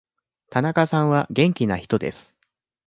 [0.49, 2.35] 田中さんは元気な人です。